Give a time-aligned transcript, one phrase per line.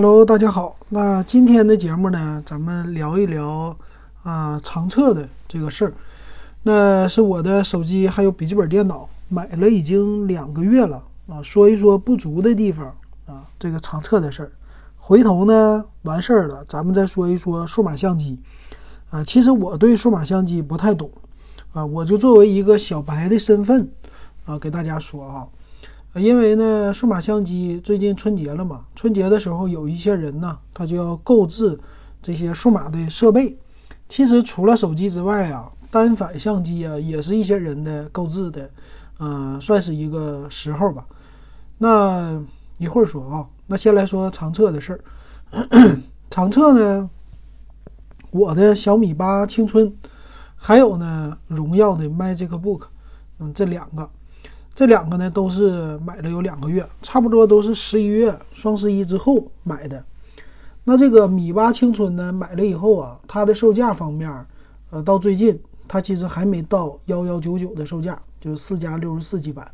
[0.00, 0.76] Hello，大家好。
[0.90, 3.76] 那今天的节目呢，咱们聊一聊
[4.22, 5.92] 啊长测的这个事儿。
[6.62, 12.86] 那是我的手机还有笔记本电脑买了已经两个月了啊，说一说不足的地方
[13.26, 14.52] 啊，这个长测的事儿。
[14.98, 18.38] 回头呢完事儿了，咱们再说一说数码相机
[19.10, 19.24] 啊。
[19.24, 21.10] 其实我对数码相机不太懂
[21.72, 23.90] 啊，我就作为一个小白的身份
[24.46, 25.48] 啊，给大家说啊。
[26.18, 31.78] 因为呢，数码相机最近春节了嘛，春节的时候有一些人呢，他就要购置
[32.20, 33.56] 这些数码的设备。
[34.08, 38.70] 其实除了手机之外啊，单反相机啊，也是一些人的购置的，
[39.18, 41.06] 嗯，算是一个时候吧。
[41.78, 42.42] 那
[42.78, 45.00] 一会儿说啊，那先来说长测的事儿。
[46.30, 47.08] 长测呢，
[48.30, 49.92] 我的小米八青春，
[50.56, 52.82] 还有呢，荣耀的 Magic Book，
[53.38, 54.08] 嗯，这两个。
[54.78, 60.04] 这两个呢都是买了有两个月，差不多都是十一月双十一之后买的。
[60.84, 64.32] 那这个米八青春呢，买了以后啊，它的售价方面，
[64.90, 69.68] 呃，到最近它其实还没到幺幺九九的售价，就是四加六十四 G 版。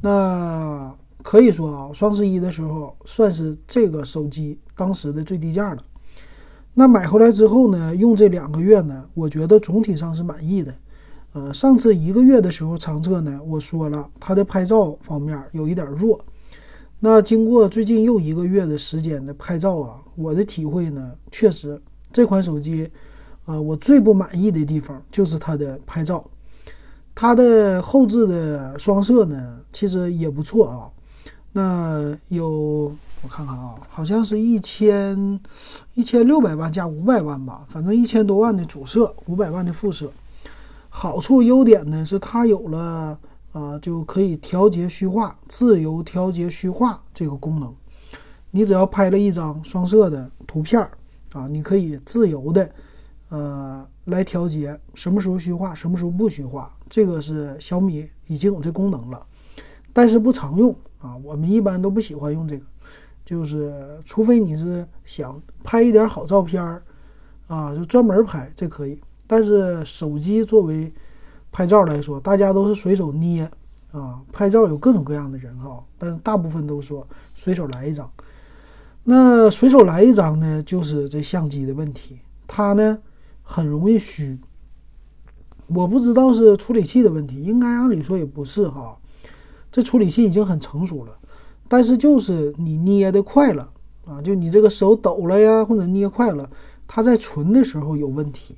[0.00, 5.80] 那可以说啊，双十一的时候算是这个手机当时的最低价了。
[6.74, 10.74] 那买回来之后呢，用这两个月呢，我觉得总体上是满意的。
[11.36, 16.18] 呃，上次一个月的时候长测呢，我说了它的拍照方面有一点弱。
[16.98, 21.78] 那经过最近又一个月的时间的拍照啊，我的体会呢，确实
[22.10, 22.90] 这款手机，
[23.44, 26.24] 啊，我最不满意的地方就是它的拍照。
[27.14, 30.88] 它的后置的双摄呢，其实也不错啊。
[31.52, 32.90] 那有
[33.20, 35.38] 我看看啊，好像是一千
[35.92, 40.10] 一千六百万加五百万吧，反正一千多万的主摄，五百万的副摄。
[40.98, 43.18] 好处优点呢是它有了
[43.52, 47.70] 啊，就可以调节虚化，自由调节虚化这个功能。
[48.50, 50.80] 你只要拍了一张双摄的图片
[51.34, 52.70] 啊，你可以自由的
[53.28, 56.74] 呃来调节什么时候虚化，什么时候不虚化。
[56.88, 59.26] 这个是小米已经有这功能了，
[59.92, 61.14] 但是不常用啊。
[61.22, 62.64] 我们一般都不喜欢用这个，
[63.22, 66.62] 就是除非你是想拍一点好照片
[67.48, 68.98] 啊，就专门拍这可以。
[69.26, 70.92] 但是手机作为
[71.50, 73.50] 拍照来说，大家都是随手捏
[73.92, 74.20] 啊。
[74.32, 78.10] 拍照有各种各样的人哈，但是大部分都说随手来一张。
[79.04, 82.98] 那随手来一张呢，就是这相机的问题，它呢
[83.42, 84.38] 很容易虚。
[85.68, 88.96] 我不知道是处理器的问题，应该按理说也不是哈。
[89.72, 91.18] 这处理器已经很成熟了，
[91.68, 93.68] 但是就是你捏的快了
[94.06, 96.48] 啊，就你这个手抖了呀，或者捏快了，
[96.86, 98.54] 它在存的时候有问题。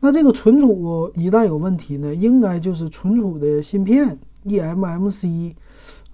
[0.00, 5.54] 那这个存储一旦有问题呢，应该就是存储的芯片 eMMC，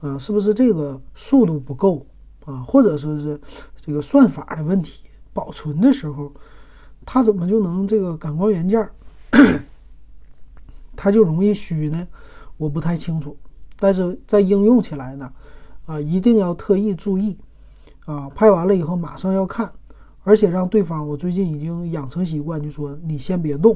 [0.01, 2.07] 啊，是不是这个速度不够
[2.45, 2.57] 啊？
[2.67, 3.41] 或者说是
[3.81, 5.03] 这个算法的问题？
[5.33, 6.33] 保存的时候，
[7.07, 8.89] 它怎么就能这个感光元件
[10.97, 12.07] 它就容易虚呢？
[12.57, 13.37] 我不太清楚。
[13.79, 15.33] 但是在应用起来呢，
[15.87, 17.39] 啊，一定要特意注意
[18.05, 19.73] 啊，拍完了以后马上要看。
[20.29, 23.75] 而且让对方，我最近已经养成习惯，就说你先别动，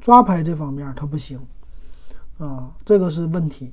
[0.00, 1.38] 抓拍这方面他不行，
[2.38, 3.70] 啊，这个是问题，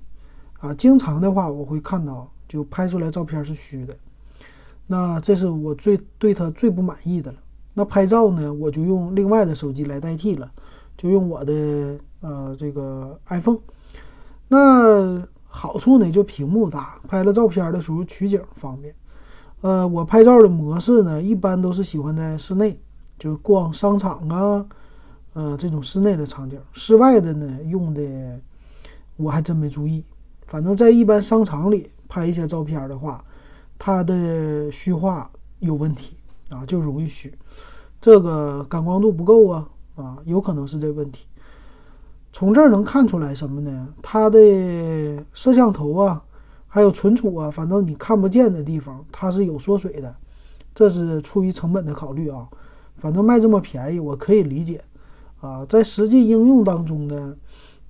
[0.60, 3.96] 啊，经常的话我会看到就拍出来照片是虚的，
[4.88, 7.38] 那这是我最对他最不满意的了。
[7.74, 10.52] 那拍照呢，我就用另外的手机来代替了，
[10.98, 13.60] 就用我的呃这个 iPhone。
[14.50, 18.94] 那好处呢，就屏幕大，拍了照片的时候取景方便。
[19.62, 22.80] 呃，我拍照的模式呢，一般都是喜欢在室内，
[23.18, 24.64] 就逛商场啊，
[25.34, 26.60] 呃，这种室内的场景。
[26.74, 28.40] 室外的呢，用的
[29.16, 30.06] 我还真没注意。
[30.46, 33.26] 反正在一般商场里拍一些照片的话，
[33.80, 35.30] 它的虚化
[35.60, 36.16] 有问题
[36.52, 37.36] 啊，就容易虚。
[38.00, 41.26] 这个感光度不够啊，啊，有可能是这问题。
[42.32, 43.88] 从这儿能看出来什么呢？
[44.04, 44.38] 它的
[45.34, 46.24] 摄像头啊。
[46.68, 50.16] 还有存储啊，反正你看不见的地方，它是有缩水的，
[50.76, 52.48] 这是出于成本的考虑啊。
[52.98, 54.84] 反正卖这么便宜，我可以理解
[55.40, 55.66] 啊。
[55.66, 57.36] 在实际应用当中呢，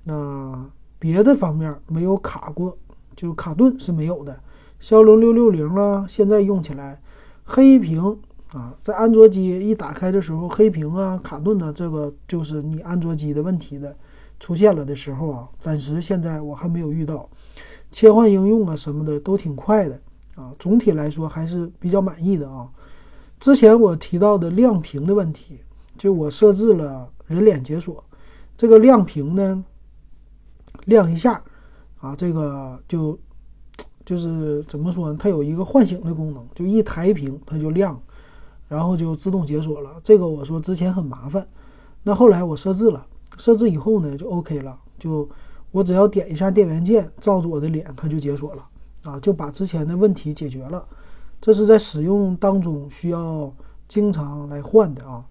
[0.04, 0.70] 那
[1.00, 2.78] 别的方面没有卡过，
[3.16, 4.40] 就卡顿是没有的。
[4.80, 7.02] 骁龙六六零啊，现在用起来
[7.46, 8.20] 黑屏
[8.52, 13.96] 啊，在安卓机一打开的时候黑屏啊，卡顿呢，这个就是你安卓机的问题的
[14.40, 15.50] 出现了的时候啊。
[15.60, 17.28] 暂时现在我还没有遇到。
[17.92, 20.00] 切换应用啊什么的都挺快的
[20.36, 22.70] 啊，总体来说还是比较满意的啊。
[23.40, 25.60] 之前我提到的亮屏的问题，
[25.98, 28.04] 就我设置了人脸解锁，
[28.56, 29.64] 这个亮屏呢
[30.86, 31.42] 亮一下
[32.00, 33.18] 啊，这个就
[34.06, 35.18] 就是怎么说呢？
[35.20, 38.00] 它有一个唤醒的功能，就一抬屏它就亮，
[38.68, 39.96] 然后就自动解锁了。
[40.04, 41.48] 这个我说之前很麻烦，
[42.04, 43.06] 那后来我设置了，
[43.38, 45.28] 设置以后呢就 OK 了，就
[45.72, 48.66] 我只要点一下电源键，照着我的脸它就解锁了
[49.04, 50.86] 啊，就把之前的问题解决了。
[51.40, 53.54] 这是在使用当中需要
[53.88, 55.24] 经常来换的啊。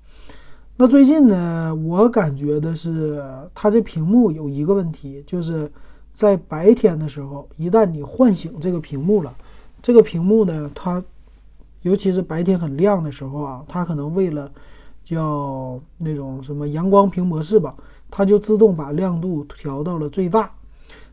[0.77, 3.23] 那最近呢，我感觉的是
[3.55, 5.71] 它这屏幕有一个问题，就是
[6.13, 9.35] 在白天的时候，一旦你唤醒这个屏幕了，
[9.83, 11.03] 这个屏幕呢，它
[11.83, 14.51] 尤其是白天很亮的时候啊，它可能为了
[15.03, 17.75] 叫那种什么阳光屏模式吧，
[18.11, 20.51] 它就自动把亮度调到了最大。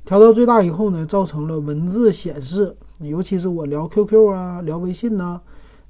[0.05, 5.39] 调到最大以后呢，造成了文字显示，尤其是我聊 QQ 啊、聊微信呐，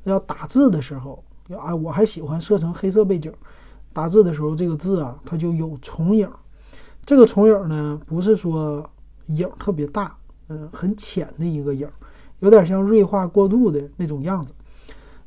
[0.03, 1.23] 要打字的时候，
[1.57, 3.33] 啊，我还喜欢设成黑色背景。
[3.91, 6.29] 打字的时候，这个字啊，它就有重影。
[7.05, 8.87] 这个重影呢，不是说
[9.27, 10.15] 影特别大，
[10.47, 11.89] 嗯，很浅的一个影，
[12.39, 14.53] 有点像锐化过度的那种样子。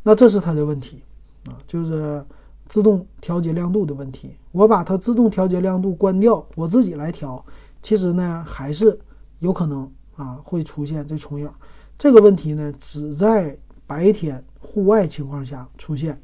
[0.03, 1.03] 那这是它的问题
[1.49, 2.25] 啊，就是
[2.69, 4.37] 自动调节亮度的问题。
[4.53, 7.45] 我把它自动调节亮度关掉，我自己来调，
[7.83, 8.99] 其实呢，还是
[9.39, 11.51] 有可能啊会出现这重影。
[11.99, 16.21] 这个问题呢，只在白天户外情况下出现，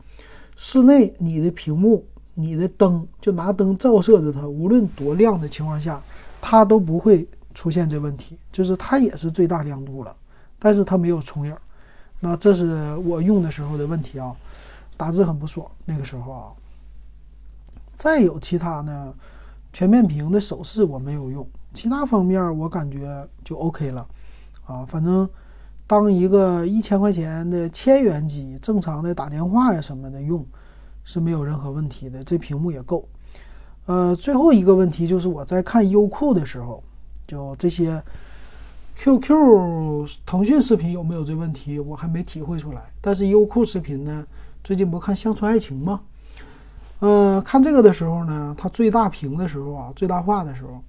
[0.56, 2.04] 室内你的屏幕。
[2.34, 6.02] 你的灯就拿灯照射着它，无论多亮的情况下，
[6.40, 8.38] 它都不会出现这问题。
[8.50, 10.16] 就是它也是最大亮度了，
[10.58, 11.54] 但是它没有重影。
[12.20, 14.34] 那这是我用的时候的问题啊，
[15.02, 16.52] 打字很不爽那个时候啊。
[17.96, 19.14] 再有其他呢，
[19.72, 21.44] 全面屏的手势我没有用，
[21.74, 24.06] 其他方面我感觉就 OK 了
[24.64, 24.86] 啊。
[24.86, 25.28] 反正
[25.86, 30.46] 当一个一千块钱的千元机，正常的打电话呀什么的用。
[31.04, 33.08] 是没有任何问题的，这屏幕也够。
[33.86, 36.80] 呃，最后一个问题就是我在看优酷的时候，
[37.26, 38.00] 就这些
[38.94, 42.82] QQ、腾讯视频有没有这问题，我还没体会出来。
[43.00, 44.24] 但是优酷视频呢，
[44.64, 46.00] 最近不看《乡村爱情》吗？
[47.00, 50.80] 呃，看这个的时候呢，它最大屏的时候啊，最大化的时候，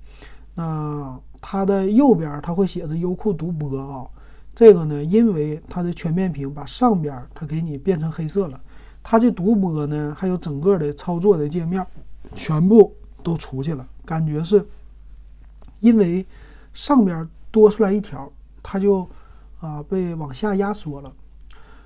[0.53, 4.05] 那它的右边它会写着优酷独播啊。
[4.53, 8.61] 这个呢，因为它的全面屏把上边它给你变成黑色了。
[9.01, 11.83] 它这独播呢，还有整个的操作的界面，
[12.35, 13.87] 全部都出去了。
[14.05, 14.63] 感觉是，
[15.79, 16.23] 因为
[16.75, 18.31] 上边多出来一条，
[18.61, 19.09] 它就
[19.59, 21.11] 啊被往下压缩了。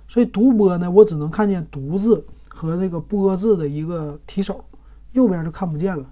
[0.07, 4.63] 所以独播呢，我只能看见“独”字和这个“播”字的一个提手，
[5.11, 6.05] 右边就看不见了。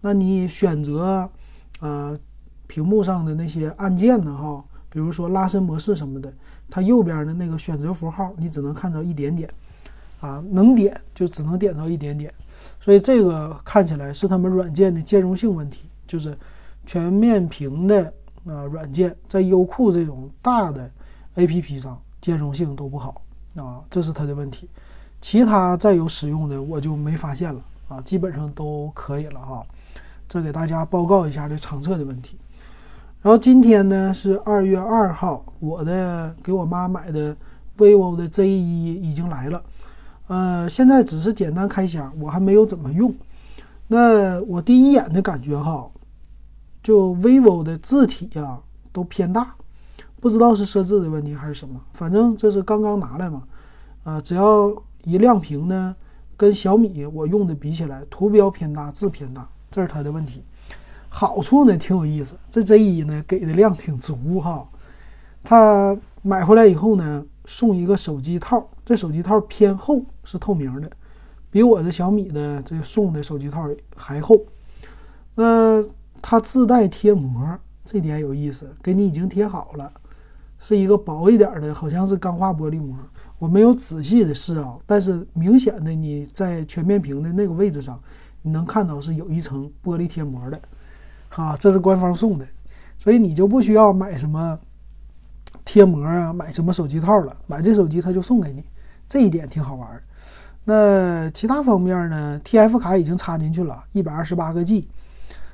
[0.00, 1.28] 那你选择
[1.80, 2.18] 啊
[2.66, 4.36] 屏幕上的那些按键呢？
[4.36, 6.32] 哈，比如说拉伸模式什么的，
[6.70, 9.48] 它右边的那个选择符号，你只能看到一点点。
[10.20, 12.30] 啊，能点就只能点到一点点，
[12.78, 16.36] 所以这个看起来是他们软件的兼容性问题，就是
[16.84, 18.04] 全面屏的
[18.44, 20.90] 啊软件在优酷这种大的
[21.36, 23.22] APP 上兼容性都不好
[23.56, 24.68] 啊，这是它的问题。
[25.20, 29.62] 其他再有使用的我就没发现了啊，基本上都可以了哈。
[30.28, 32.38] 这给大家报告一下这长测的问题。
[33.22, 37.36] 然后今天呢是二月二号，我的给我妈买的
[37.76, 39.62] vivo 的 Z1 已经来了。
[40.28, 43.12] 呃，现在只是简单开箱，我还没有怎么用。
[43.88, 45.90] 那我第一眼的感觉哈，
[46.82, 48.58] 就 vivo 的字体呀
[48.92, 49.54] 都偏大，
[50.20, 51.80] 不知道是设置的问题还是什么。
[51.94, 53.42] 反正这是刚刚拿来嘛，
[54.04, 54.70] 啊，只要
[55.04, 55.96] 一亮屏呢，
[56.36, 60.44] 跟小米我用的比起来，图标偏大，字偏大，这是它的问题。
[61.08, 64.68] 好处呢挺有意思，这 Z1 呢给的量挺足哈。
[65.42, 67.24] 它买回来以后呢。
[67.46, 70.88] 送一个手机套，这手机套偏厚，是透明的，
[71.50, 74.38] 比我的小米的这送的手机套还厚。
[75.34, 75.82] 那
[76.22, 79.92] 它自带贴膜，这点有意思，给你已经贴好了，
[80.60, 82.96] 是一个薄一点的，好像是钢化玻璃膜。
[83.40, 87.98] 我没有仔细的试啊，但是明显的你在全面屏的那个位置上，
[88.42, 90.60] 你能看到是有一层玻璃贴膜的，
[91.30, 92.46] 哈，这是官方送的，
[92.96, 94.56] 所以你就不需要买什么。
[95.62, 97.36] 贴膜啊，买什么手机套了？
[97.46, 98.64] 买这手机他就送给你，
[99.08, 100.02] 这一点挺好玩。
[100.64, 104.88] 那其他方面呢？TF 卡已经插进去了，一百二十八个 G，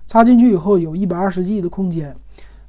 [0.06, 2.16] 插进去以后有一百二十 G 的空间。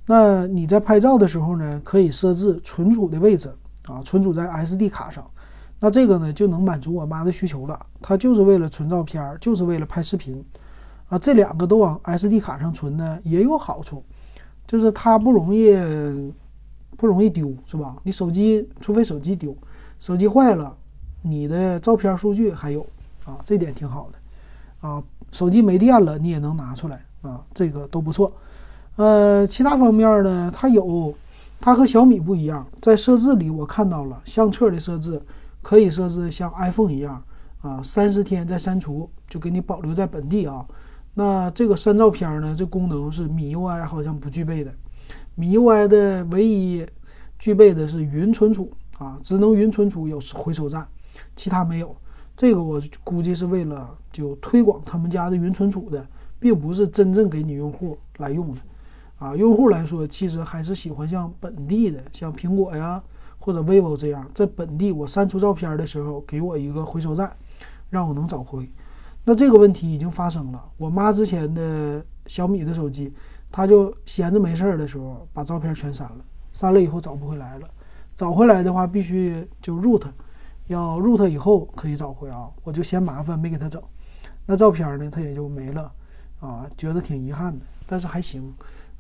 [0.07, 3.53] 那你在拍照的时候呢，可以设置存储的位置
[3.85, 5.23] 啊，存储在 SD 卡上。
[5.79, 10.43] 那这个呢就能满足我妈的需求了，她就是为了存照片，就是为了拍视频
[11.09, 11.19] 啊。
[11.19, 14.03] 这两个都往 SD 卡上存呢，也有好处，
[14.65, 15.77] 就是它不容易。
[16.95, 17.95] 不容易丢，是吧？
[18.01, 19.55] 你手机除非手机丢，
[19.99, 20.75] 手机坏了，
[21.21, 22.83] 你的照片数据还有
[23.23, 25.03] 啊，这点挺好的啊。
[25.31, 28.33] 手机没电了，你也能拿出来啊，这个都不错。
[28.97, 31.13] 呃，其他方面呢，它有
[31.61, 35.21] 它和小米不一样，在设置里我看到了相册的设置
[35.61, 37.23] 可以设置像 iPhone 一样
[37.61, 40.65] 啊，三十天再删除，就给你保留在本地啊。
[41.13, 44.73] 那这个删照片呢，这功能是米 UI 好像不具备的。
[45.35, 46.83] 米 UI 的唯一
[47.37, 50.87] 具备的是云存储啊，只能云存储有回收站，
[51.35, 51.95] 其他没有。
[52.35, 56.03] 这个我估计是为了就推广他们家的云存储的，
[56.39, 58.61] 并不是真正给你用户来用的。
[59.17, 63.01] 啊，用户来说，其实还是喜欢像本地的，像苹果呀
[63.39, 67.35] 或者 vivo 这样，在本地我删除照片的时候，给我一个回收站，
[67.89, 68.69] 让我能找回。
[69.23, 70.63] 那这个问题已经发生了。
[70.77, 73.13] 我妈之前的小米的手机，
[73.51, 76.17] 她就闲着没事儿的时候，把照片全删了，
[76.53, 77.67] 删了以后找不回来了。
[78.15, 80.03] 找回来的话，必须就 root，
[80.67, 82.49] 要 root 以后可以找回啊。
[82.63, 83.81] 我就嫌麻烦，没给她整。
[84.45, 85.91] 那照片呢，她也就没了
[86.39, 88.53] 啊，觉得挺遗憾的，但是还行。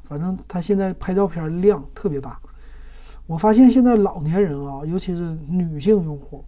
[0.07, 2.39] 反正他现在拍照片量特别大，
[3.25, 6.45] 我发现现在老年人啊，尤其是女性用户，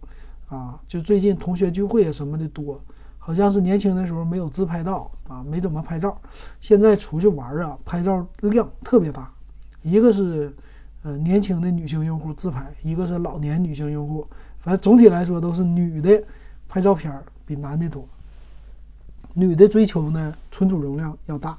[0.48, 2.80] 啊，就最近同学聚会啊什么的多，
[3.18, 6.18] 好像是年轻的时候没有自拍到啊，没怎么拍照，
[6.58, 9.30] 现在出去玩啊，拍照量特别大。
[9.82, 10.50] 一个是
[11.02, 14.26] 呃年轻的女性用户自拍，一个是老年女性用户，
[14.58, 16.22] 反正总体来说都是女的
[16.66, 17.12] 拍照片
[17.44, 18.08] 比男的多。
[19.34, 21.58] 女的追求呢，存储容量要大。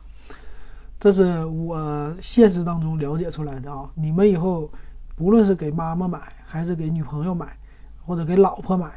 [1.02, 3.90] 这是我现实当中了解出来的啊！
[3.96, 4.70] 你们以后
[5.16, 7.58] 不论是给妈妈买，还是给女朋友买，
[8.06, 8.92] 或者给老婆买，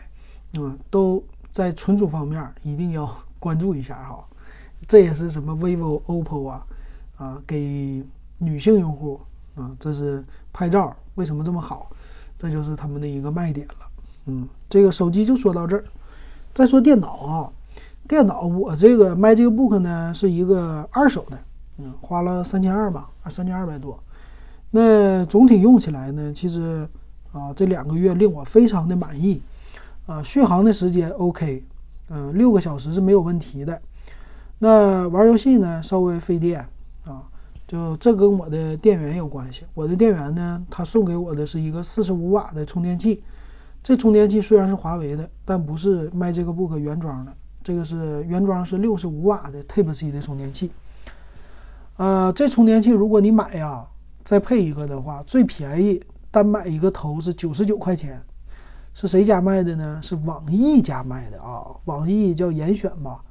[0.59, 4.23] 嗯，都在存储方面一定要 关注一下哈。
[4.87, 6.67] 这也是什么 vivo、oppo 啊，
[7.17, 8.05] 啊，给
[8.37, 9.19] 女性用户
[9.55, 11.91] 啊，这是拍照为什么这么好？
[12.37, 13.75] 这就是他们的一个卖点了。
[14.27, 15.83] 嗯，这个手机就说到这儿，
[16.53, 17.51] 再说电脑啊，
[18.07, 21.39] 电脑我这个 MacBook 呢是一个二手的。
[21.79, 23.99] 嗯，花了三千二吧，啊，三千二百多。
[24.71, 26.89] 那总体用起来呢，其实
[27.33, 29.41] 啊，这两个月令我非常的满意。
[30.07, 31.65] 啊，续航的时间 OK，
[32.11, 33.81] 嗯，六个小时是没有问题的。
[34.59, 36.61] 那玩游戏呢，稍微费电
[37.07, 37.23] 啊，
[37.67, 39.65] 就这跟我的电源有关系。
[39.73, 43.23] 我的电源呢，他送给我的是一个四十五瓦的充电器。
[43.83, 47.33] 这充电器虽然是华为的，但不是卖这个 book 原装的。
[47.63, 50.71] 这个是原装是六十五瓦的 Type C 的充电器。
[51.97, 53.87] 呃，这充电器如果你买呀，
[54.25, 58.21] 再配一个的话，最便宜单买一个头是九十九块钱。
[58.95, 60.01] 是谁家卖的呢？
[60.03, 63.25] 是网易家卖的啊，网易叫严选吧。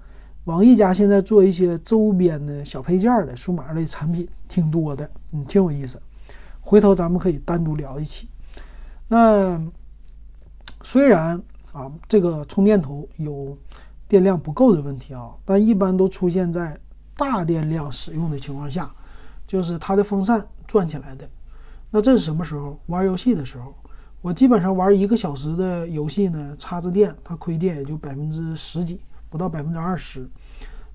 [0.46, 6.02] 网易家现在做一些周边的小配件的数码类产品挺多的，嗯，挺有意思。
[6.62, 8.30] 回头咱们可以单独聊一起。
[9.08, 9.62] 那
[10.84, 11.42] 虽然
[11.74, 13.58] 啊，这个充电头有
[14.08, 16.78] 电量不够的问题啊，但一般都出现在。
[17.16, 18.92] 大电量使用的情况下，
[19.46, 21.30] 就是它的风扇转起来的。
[21.92, 22.80] 那这是什么时候？
[22.88, 23.74] 玩游戏的时候。
[24.22, 30.26] 我基本上玩一个小时的游戏呢，插着电，它亏电也就百分之十几，不到百分之二十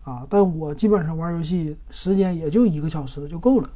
[0.02, 0.26] 啊。
[0.30, 3.68] 但我基本上玩游戏时间也就一个小时就够了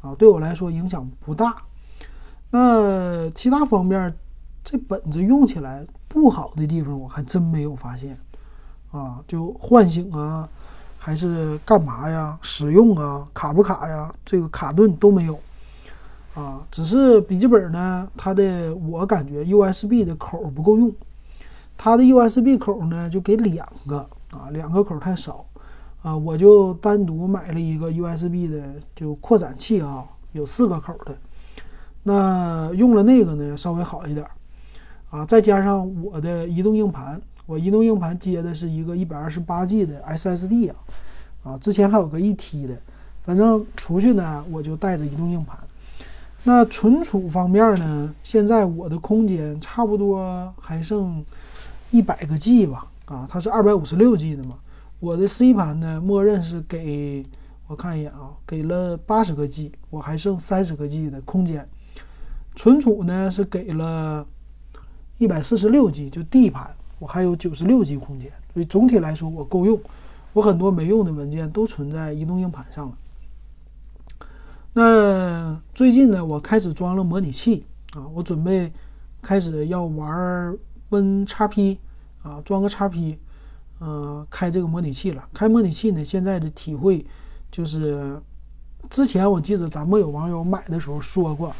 [0.00, 1.54] 啊，对我来说影响不大。
[2.50, 4.16] 那其他方面，
[4.64, 8.18] 这本子用起来不好的地方，我还真没有发现
[8.90, 10.48] 啊，就唤醒啊。
[11.04, 12.38] 还是干嘛呀？
[12.40, 14.10] 使用啊，卡不卡呀？
[14.24, 15.38] 这个卡顿都没有
[16.34, 16.62] 啊。
[16.70, 20.90] 只是笔记本呢，它的我感觉 USB 的口不够用，
[21.76, 23.98] 它的 USB 口呢就给两个
[24.30, 25.44] 啊，两个口太少
[26.00, 26.16] 啊。
[26.16, 28.62] 我就单独买了一个 USB 的
[28.94, 31.14] 就扩展器啊，有四个口的。
[32.02, 34.26] 那用了那个呢，稍微好一点
[35.10, 35.26] 啊。
[35.26, 37.20] 再加上我的移动硬盘。
[37.46, 40.76] 我移动硬盘接的是一个一百二十八 G 的 SSD 啊，
[41.42, 42.74] 啊，之前还有个一 T 的，
[43.22, 45.58] 反正出去呢我就带着移动硬盘。
[46.42, 51.24] 那存储方面呢，现在我的空间差不多还剩
[51.90, 54.56] 一百个 G 吧，啊，它是二百五十六 G 的嘛。
[55.00, 57.24] 我的 C 盘呢，默认是给
[57.66, 61.68] 我看一眼啊，给了八十个 G，我还剩三十个 G 的空间。
[62.56, 64.26] 存储呢是给了
[65.18, 66.70] 一百四十六 G，就 D 盘。
[67.04, 69.78] 我还有九十六 G 空间，所以总体来说我够用。
[70.32, 74.26] 我很多没用的文件都存在移动硬盘上了。
[74.72, 78.72] 那最近呢，我开始装了模拟器啊，我准备
[79.20, 80.56] 开始要玩
[80.88, 81.78] Win 叉 P
[82.22, 83.18] 啊，装个叉 P，
[83.80, 85.22] 呃，开这个模拟器了。
[85.34, 87.04] 开模拟器呢，现在的体会
[87.50, 88.18] 就是，
[88.88, 91.54] 之前我记得咱们有网友买的时候说过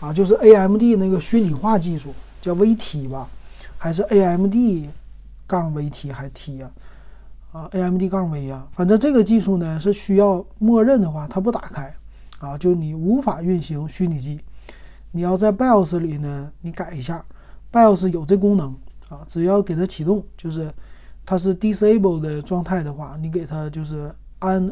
[0.00, 3.28] 啊，就是 AMD 那个虚拟化技术叫 VT 吧。
[3.78, 4.54] 还是 AMD
[5.46, 6.70] 杠 VT 还 T 呀？
[7.50, 11.94] 啊，AMD 杠 V 呀，反正这个技术呢是需要默认的话，它不打开
[12.40, 14.38] 啊，就你无法运行虚拟机。
[15.12, 17.24] 你要在 BIOS 里呢，你改一下
[17.72, 18.76] ，BIOS 有这功能
[19.08, 20.70] 啊，只要给它启动，就是
[21.24, 24.70] 它是 disable 的状态的话，你给它就是 un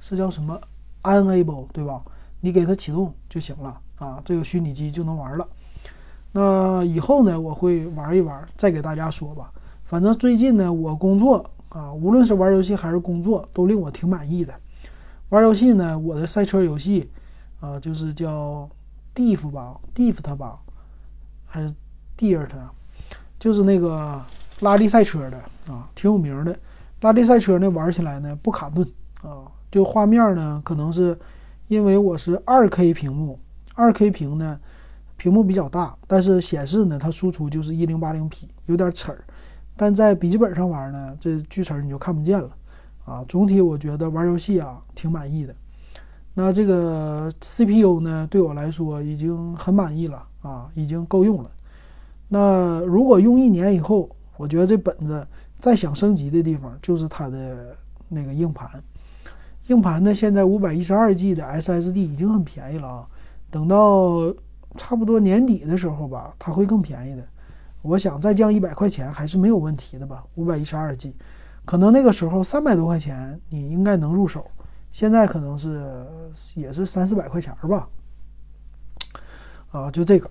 [0.00, 0.58] 是叫什么
[1.02, 2.02] unable 对吧？
[2.40, 5.46] 你给它启动就行了啊，这个虚拟机就能玩了。
[6.36, 9.52] 那以后呢，我会玩一玩，再给大家说吧。
[9.84, 14.52] 反正最近呢，我工作啊，无论是玩游戏还是工作，都令我挺满意的。
[15.28, 17.08] 玩游戏呢，我的赛车游戏
[17.60, 18.68] 啊，就是叫
[19.14, 20.58] Diff 吧，Diff 吧，
[21.46, 21.72] 还是
[22.18, 22.50] Dirt，
[23.38, 24.20] 就是那个
[24.58, 25.38] 拉力赛车的
[25.72, 26.58] 啊，挺有名的。
[27.02, 28.84] 拉力赛车呢，玩起来呢不卡顿
[29.22, 31.16] 啊，就画面呢，可能是
[31.68, 33.38] 因为我是二 K 屏幕，
[33.76, 34.58] 二 K 屏呢。
[35.16, 39.24] 屏幕比较大，但是显示呢，它输出就是一零八零 P，有点齿儿。
[39.76, 42.50] 但在笔记本上玩呢，这锯齿儿你就看不见了
[43.04, 43.24] 啊。
[43.28, 45.54] 总体我觉得玩游戏啊挺满意的。
[46.34, 51.50] 那这个 CPU 呢，对我来说已经很满意了啊，已经够用了。
[52.28, 55.26] 那如果用一年以后，我觉得这本子
[55.58, 57.76] 再想升级的地方就是它的
[58.08, 58.82] 那个硬盘。
[59.68, 63.06] 硬盘呢，现在五百一十二 G 的 SSD 已经很便宜了啊，
[63.50, 64.34] 等到。
[64.76, 67.24] 差不多年底的时候吧，它会更便宜的。
[67.82, 70.24] 我想再降一百块钱还是没有问题的吧。
[70.36, 71.14] 五百一十二 G，
[71.64, 74.46] 可能那个时候三百多块钱你应该能入手。
[74.90, 76.06] 现在可能是
[76.54, 77.88] 也是三四百块钱吧。
[79.70, 80.30] 啊，就这个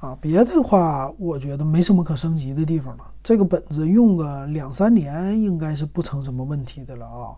[0.00, 3.04] 啊，别的话我觉得没什么可升级的地方了。
[3.22, 7.36] 这个本子用个两三年应该是不成什么问题的了啊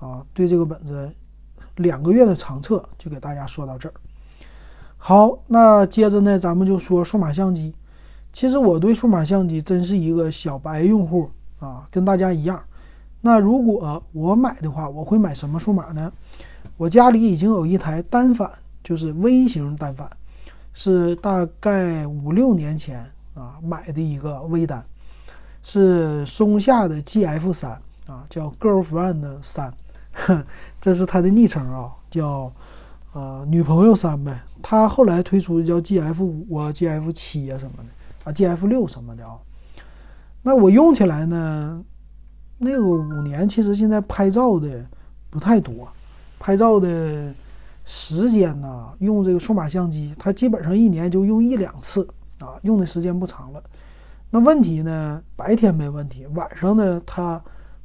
[0.00, 1.10] 啊，对这个本子
[1.76, 3.94] 两个月的长测就给大家说到这儿。
[4.98, 7.74] 好，那接着呢，咱们就说数码相机。
[8.32, 12.62] 其实我对数码相机真是一个小白用户啊，跟大家一样。
[13.20, 16.12] 那如果我买的话，我会买什么数码呢？
[16.76, 18.50] 我家里已经有一台单反，
[18.82, 20.10] 就是微型单反，
[20.74, 23.00] 是大概五六年前
[23.34, 24.84] 啊买的一个微单，
[25.62, 27.70] 是松下的 GF 三
[28.06, 29.72] 啊，叫 Girlfriend 三，
[30.80, 32.52] 这是它的昵称啊，叫
[33.14, 34.38] 呃女朋友三呗。
[34.62, 37.84] 它后来推出的叫 G F 五啊、G F 七啊什么的
[38.24, 39.36] 啊，G F 六什么的啊。
[40.42, 41.82] 那我用起来呢，
[42.58, 44.84] 那个五年其实现在拍照的
[45.30, 45.88] 不太多，
[46.38, 47.32] 拍照的
[47.84, 52.06] 时间呢，用这个数码相机，它基本上一年就用一两次
[52.38, 53.62] 啊，用的时间不长了。
[54.30, 57.42] 那问题呢，白天没问题，晚上呢，它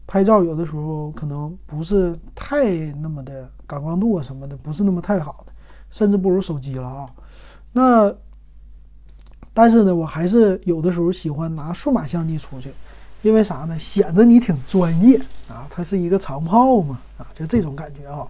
[0.07, 5.50] 拍照有的时候可能不是太那么的感光度啊什么的，不是那么太好的。
[5.91, 7.09] 甚至不如手机了啊！
[7.73, 8.15] 那
[9.53, 12.73] 但是呢，我还是有的时候喜欢拿数码相机出去，
[13.21, 13.77] 因为啥呢？
[13.77, 15.67] 显得你挺专业啊！
[15.69, 18.25] 它是一个长炮嘛啊，就这种感觉啊。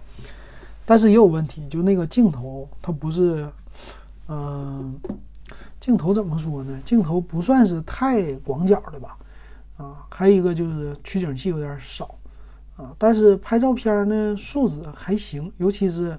[0.84, 3.48] 但是也有问题，就那个镜头它不是，
[4.26, 4.98] 嗯，
[5.78, 6.80] 镜头怎么说呢？
[6.84, 9.16] 镜头不算是太广角的吧？
[9.76, 12.16] 啊，还有一个就是取景器有点少
[12.76, 12.92] 啊。
[12.98, 16.18] 但是拍照片呢，素质还行，尤其是。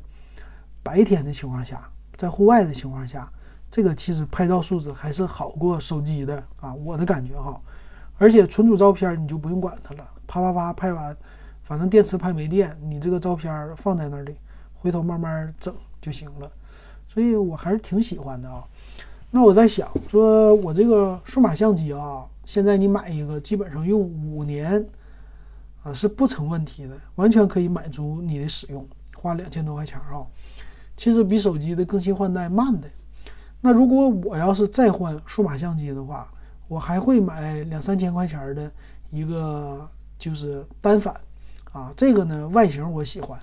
[0.84, 3.32] 白天的情况下，在户外的情况下，
[3.72, 7.60] 这个其实拍照素质还是好过手机的啊，我的感觉哈。
[8.18, 11.16] 而且存储照片你就不用管它了，啪啪啪拍完，
[11.64, 14.36] 反正电池拍没电，你这个照片放在那里，
[14.74, 16.52] 回头慢慢整就行了。
[17.08, 18.64] 所以我还是挺喜欢的啊。
[19.32, 24.86] 那我在想，说我这个数码相机啊，现在你买一个，基本上用五年
[25.82, 30.22] 啊是不成问题的，完全可以满足你的使用，花两千多块钱啊。
[31.04, 32.88] 其实比手机的更新换代慢的，
[33.60, 36.32] 那如果我要是再换数码相机的话，
[36.70, 38.72] 我还会买两三千块钱的
[39.12, 39.86] 一个
[40.18, 41.14] 就是单反，
[41.74, 43.38] 啊，这个呢外形我喜欢，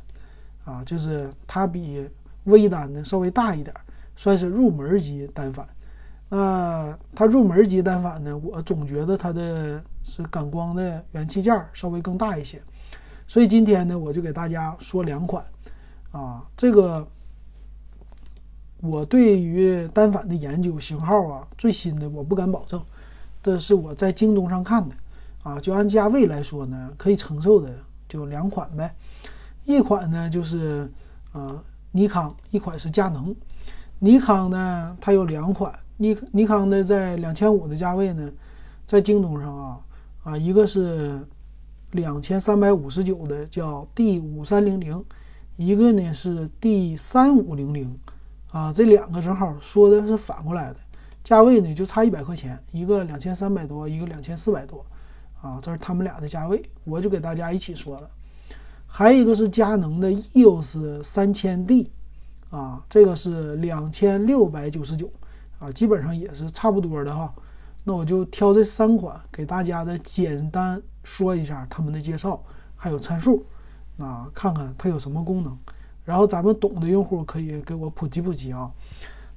[0.64, 2.08] 啊，就是它比
[2.44, 3.76] 微单的稍微大一点，
[4.16, 5.68] 算是入门级单反。
[6.30, 12.58] 那它入门级单反呢，我总觉得它的是感光的元器件稍微更大一些，
[13.28, 15.44] 所以今天呢，我就给大家说两款，
[16.10, 17.06] 啊，这个。
[18.82, 22.80] 我对于单反的研究型号啊，最新的我不敢保证，
[23.42, 24.94] 这是我在京东上看的，
[25.42, 27.68] 啊，就按价位来说呢，可以承受的
[28.08, 28.94] 就两款呗，
[29.64, 30.90] 一款呢就是
[31.32, 31.62] 啊
[31.92, 33.34] 尼康，一款是佳能。
[33.98, 38.32] 尼康呢它有两款，尼尼康的在两千五的价位呢，
[38.86, 39.80] 在京东上啊
[40.24, 41.20] 啊一个是
[41.90, 45.04] 两千三百五十九的叫 D 五三零零，
[45.58, 47.94] 一个呢是 D 三五零零。
[48.52, 50.76] 啊，这两个正好说的是反过来的，
[51.22, 54.84] 价位呢就差一百块钱，一个两千三百多，一个两千四百多，
[55.40, 58.10] 啊，这是他们俩的价位，我就给大家一起说了。
[58.86, 61.92] 还有一个是佳能的 EOS 三千 D，
[62.50, 65.08] 啊，这个是两千六百九十九
[65.60, 67.32] 啊，基本上也是差不多的哈。
[67.84, 72.42] 那我就挑这三款给大家的简单说一下他们的介绍，
[72.74, 73.46] 还有参数，
[73.98, 75.56] 啊，看看它有什么功能。
[76.10, 78.68] 然后咱们懂的用户可以给我普及普及啊。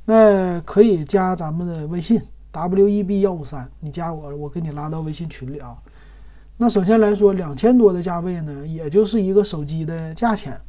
[0.06, 2.20] 那可以加咱们的微信
[2.52, 5.78] w e b 幺五三，你加我，我给你拉到微信群里啊。
[6.58, 10.60] 那首先来说，两千多的价位呢，也就是一个手机的价钱。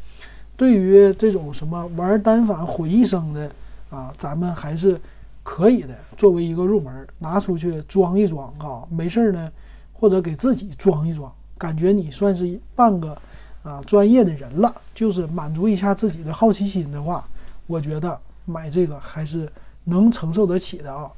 [0.59, 3.51] 对于这种什么玩单反毁一生的
[3.89, 5.01] 啊，咱们还是
[5.43, 9.51] 可以的，作为一个入门，拿出去装一装啊，没事儿呢，
[9.95, 13.17] 或者给自己装一装，感觉你算是半个
[13.65, 17.27] 啊专业的人了，就是满足一下自己的好奇心的话，
[17.67, 19.51] 我觉得买这个还是
[19.83, 21.11] 能承受得起的啊。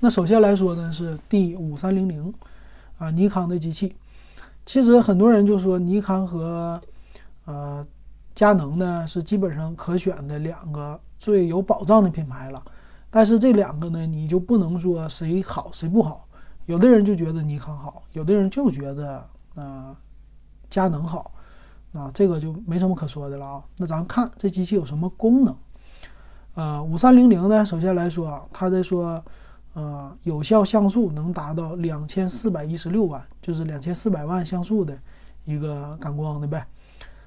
[0.00, 2.34] 那首先来说呢，是 D 五三零零。
[2.98, 3.94] 啊，尼康的机器，
[4.66, 6.80] 其实很多人就说尼康和
[7.44, 7.86] 呃
[8.34, 12.60] 佳能呢是基本上可选的两个最有保障的品牌了。
[13.08, 16.26] 但是这两个呢，你就不能说谁好谁不好。
[16.66, 19.96] 有的人就觉得尼康好，有的人就觉得呃
[20.68, 21.32] 佳能好，
[21.92, 23.64] 啊，这个就没什么可说的了啊。
[23.78, 25.56] 那咱看这机器有什么功能？
[26.54, 29.22] 呃，五三零零呢，首先来说啊，它在说。
[29.74, 34.98] 呃，有效像素能达到两千四百一十六万，就是两千四百万像素的
[35.44, 36.66] 一个感光的呗。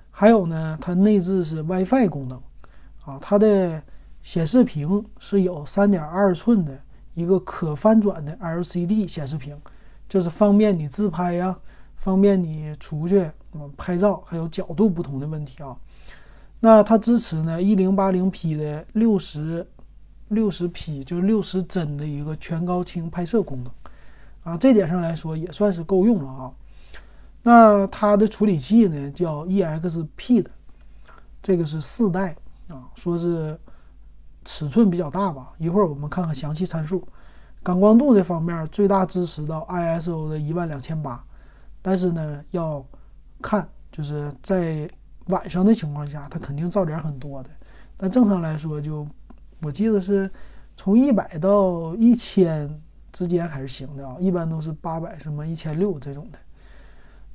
[0.09, 2.41] 还有呢，它内置是 WiFi 功能，
[3.05, 3.81] 啊，它的
[4.21, 6.77] 显示屏是有三点二寸的
[7.13, 9.57] 一个可翻转的 LCD 显示屏，
[10.09, 11.57] 就是方便你自拍呀，
[12.01, 13.31] 方便你出去
[13.77, 15.77] 拍照，还有角度不同的问题啊。
[16.59, 19.65] 那它支持呢一零八零 P 的六十。
[20.31, 26.51] 六十 P 就是六十帧的一个全高清拍摄功能，啊，这点上来说也算是够用了啊。
[27.43, 30.49] 那它的处理器呢叫 EXP 的，
[31.43, 32.33] 这个是四代
[32.69, 33.59] 啊，说是
[34.45, 35.51] 尺寸比较大吧。
[35.57, 37.05] 一会儿我们看看详细参数。
[37.61, 41.21] 感光度这方面最大支持到 ISO 的一万两千八，
[41.81, 42.85] 但是呢要
[43.41, 44.89] 看就是在
[45.27, 47.49] 晚上的情况下，它肯定噪点很多的。
[47.97, 49.07] 但正常来说就。
[49.63, 50.27] 我记得是
[50.75, 52.81] 从一百到一千
[53.13, 56.39] 之间还是行的啊，一般都是八百什么一千六这种的。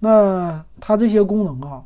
[0.01, 1.85] 那它这些功能啊，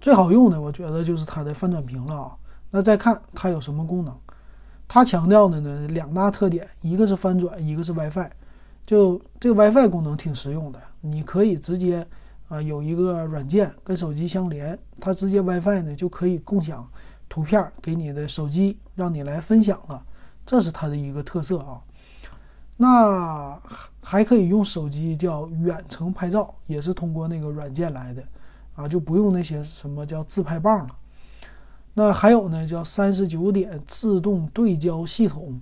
[0.00, 2.36] 最好用的我觉得就是它的翻转屏了啊。
[2.70, 4.16] 那再看它有什么功能，
[4.86, 8.30] 它强调的呢两大特点，一个是翻转，一个是 WiFi。
[8.86, 12.06] 就这个 WiFi 功能挺实用的，你可以直接
[12.48, 16.88] 啊有一个软件跟手机相连，它直接 WiFi 呢就可以共享。
[17.28, 20.00] 图片给你的手机，让你来分享了，
[20.46, 21.82] 这是它的一个特色啊。
[22.76, 23.60] 那
[24.00, 28.22] 还可以用手机叫远程拍照，也是通过那个软件来的
[28.76, 30.96] 啊，就不用那些什么叫自拍棒了。
[31.94, 35.60] 那还有呢，叫三十九点自动对焦系统，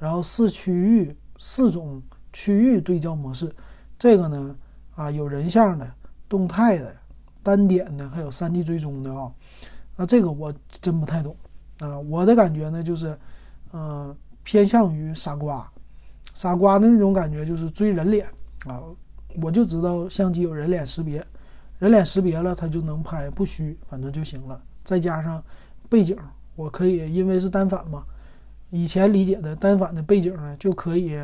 [0.00, 2.02] 然后四区域四种
[2.34, 3.50] 区域对焦模式，
[3.98, 4.54] 这个呢
[4.94, 5.90] 啊有人像的、
[6.28, 6.94] 动态的、
[7.42, 9.32] 单点的，还有 3D 追踪的啊。
[9.96, 11.34] 那这个我真不太懂
[11.78, 11.96] 啊！
[12.00, 13.16] 我的感觉呢，就是，
[13.70, 15.70] 呃，偏向于傻瓜，
[16.34, 18.26] 傻瓜的那种感觉就是追人脸
[18.66, 18.82] 啊！
[19.40, 21.24] 我就知道相机有人脸识别，
[21.78, 24.60] 人脸识别了它就能拍不虚，反正就行了。
[24.82, 25.40] 再加上
[25.88, 26.16] 背景，
[26.56, 28.04] 我可以因为是单反嘛，
[28.70, 31.16] 以前理解的单反的背景呢就可以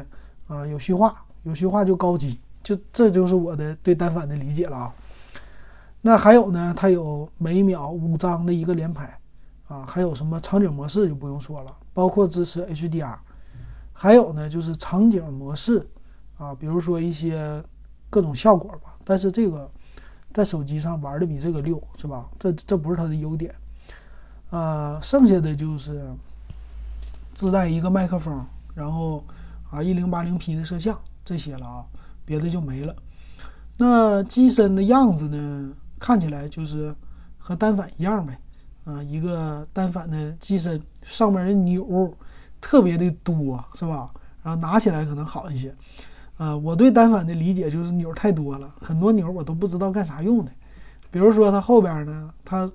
[0.50, 4.92] 啊有虚化，有虚化就高级，就这就是我的对单反的理解了啊！
[6.02, 9.16] 那还有呢，它有每秒五张的一个连拍，
[9.68, 13.14] 啊，还有什么场景模式就不用说了，包括支持 HDR，
[13.92, 15.86] 还有呢就是场景模式，
[16.36, 17.62] 啊，比如说一些
[18.08, 18.96] 各种效果吧。
[19.04, 19.70] 但是这个
[20.32, 22.28] 在手机上玩的比这个溜，是吧？
[22.40, 23.54] 这这不是它的优点，
[24.50, 26.10] 啊，剩下的就是
[27.34, 29.24] 自带一个麦克风，然后
[29.70, 31.84] 啊一零八零 P 的摄像这些了啊，
[32.24, 32.94] 别的就没了。
[33.76, 35.72] 那机身的样子呢？
[35.98, 36.94] 看起来就是
[37.36, 38.38] 和单反一样呗，
[38.84, 42.16] 啊，一个单反的机身上面的钮
[42.58, 44.10] 特别的多，是吧？
[44.42, 45.74] 然后拿起来可能好一些，
[46.38, 50.50] 啊，我对单反的理解就是钮太多了，很多钮我都不知道干啥用的。
[51.10, 52.70] 比如说它后边呢，它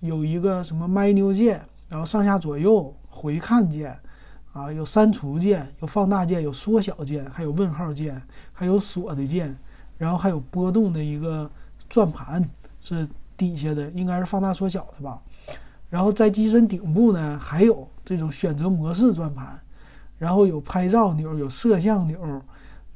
[0.00, 3.98] 有一个什么 menu 键，然后上下左右回看键，
[4.52, 8.20] 啊，有删除键，有放大键，有缩小键，还有问号键，
[8.52, 9.56] 还有锁的键，
[9.96, 11.50] 然后还有波动的一个
[11.88, 12.42] 转盘。
[12.80, 13.06] 是
[13.36, 15.20] 底下的应该是放大缩小的吧，
[15.90, 19.60] 然后在机身顶部呢还有这种选择模式转盘，
[20.16, 22.18] 然后有拍照钮，有摄像钮，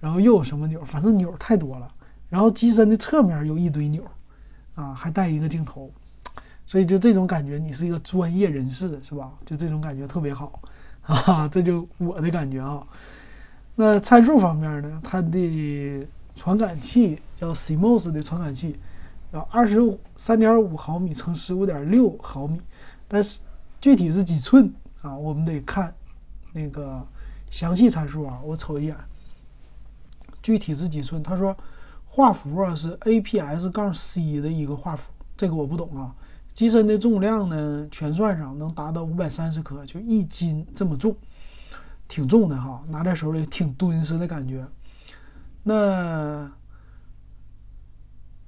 [0.01, 1.93] 然后又有什么钮，反正钮太多了。
[2.31, 4.03] 然后机身的侧面有一堆钮，
[4.75, 5.91] 啊，还带一个镜头，
[6.65, 9.31] 所以就这种感觉，你是一个专业人士，是吧？
[9.45, 10.63] 就这种感觉特别好
[11.03, 12.87] 啊，这就我的感觉啊。
[13.75, 18.79] 那参数方面呢，它的传感器叫 CMOS 的传感器，
[19.33, 19.81] 要二十
[20.17, 22.61] 三点五毫米乘十五点六毫米，
[23.09, 23.41] 但是
[23.81, 25.17] 具体是几寸啊？
[25.17, 25.93] 我们得看
[26.53, 27.05] 那个
[27.51, 28.41] 详细参数啊。
[28.45, 28.97] 我瞅一眼，
[30.43, 31.23] 具体是几寸？
[31.23, 31.57] 他说
[32.07, 36.15] 画幅啊是 APS- 杠 C 的一个画幅，这个我不懂啊。
[36.55, 41.17] 机身的重量呢，全算上能达到五百三十克，就一斤这么重，
[42.07, 44.67] 挺重的哈，拿在手里挺敦实的感觉。
[45.63, 46.51] 那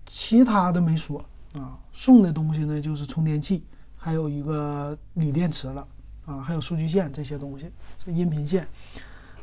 [0.05, 3.65] 其他的没说啊，送的东西呢就是充电器，
[3.97, 5.89] 还有一个锂电池了
[6.27, 7.71] 啊，还有数据线这些东西，
[8.05, 8.69] 这音频线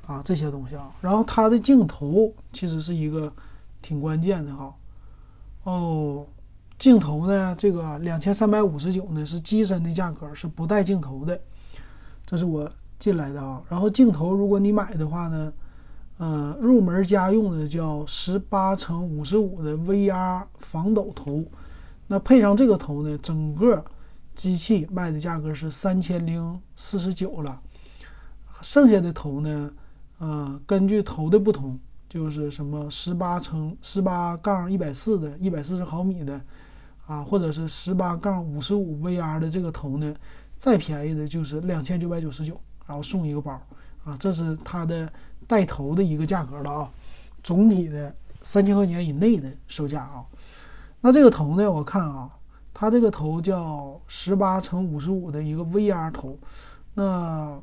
[0.05, 0.91] 啊这些东西啊。
[1.01, 3.33] 然后它的镜头其实是一个
[3.81, 4.75] 挺关键的哈，
[5.63, 6.27] 哦。
[6.81, 7.53] 镜头呢？
[7.59, 11.39] 这个两千三百五十九呢是机身的价格，是不带镜头的。
[12.25, 12.67] 这是我
[12.97, 13.61] 进来的啊。
[13.69, 15.53] 然后镜头，如果你买的话呢，
[16.17, 21.45] 呃，入门家用的叫十八乘五十五的 VR 防抖头，
[22.07, 23.85] 那配上这个头呢，整个
[24.35, 27.61] 机器卖的价格是三千零四十九了。
[28.63, 29.71] 剩下的头呢，
[30.17, 36.41] 呃，根据头的不同，就是什么十八乘十八杠一百四的，一百四十毫米的。
[37.11, 40.15] 啊，或者是十八杠五十五 VR 的这个头呢，
[40.57, 43.51] 再便宜的就是两千九百九十九，然后送一个包，
[44.05, 45.11] 啊，这是它的
[45.45, 46.89] 带头的一个价格了啊，
[47.43, 50.23] 总体的三千块钱以内的售价啊。
[51.01, 52.29] 那这个头呢，我看啊，
[52.73, 56.39] 它这个头叫十八乘五十五的一个 VR 头，
[56.93, 57.59] 那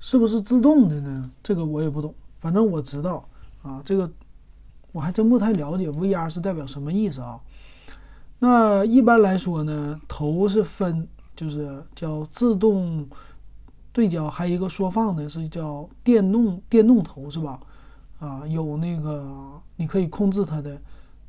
[0.00, 1.30] 是不是自动的呢？
[1.42, 3.28] 这个我也不懂，反正我知道
[3.62, 4.10] 啊，这个
[4.92, 7.38] 我还真不太了解 VR 是代表什么意思啊。
[8.40, 13.08] 那一般来说呢，头是分，就是叫自动
[13.90, 17.58] 对焦，还有一个缩放的是叫电动电动头，是吧？
[18.18, 20.78] 啊，有那个你可以控制它的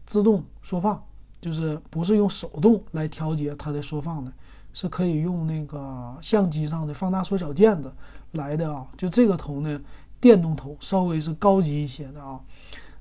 [0.05, 1.01] 自动缩放，
[1.39, 4.33] 就是不是用手动来调节它的缩放的，
[4.73, 7.93] 是可以用那个相机上的放大缩小键子
[8.31, 8.85] 来的啊。
[8.97, 9.79] 就这个头呢，
[10.19, 12.41] 电动头稍微是高级一些的啊。